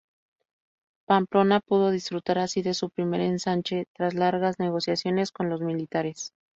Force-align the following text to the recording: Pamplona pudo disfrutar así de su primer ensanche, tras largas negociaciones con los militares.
Pamplona 1.05 1.59
pudo 1.59 1.91
disfrutar 1.91 2.39
así 2.39 2.63
de 2.63 2.73
su 2.73 2.89
primer 2.89 3.21
ensanche, 3.21 3.85
tras 3.95 4.15
largas 4.15 4.57
negociaciones 4.57 5.31
con 5.31 5.47
los 5.51 5.61
militares. 5.61 6.33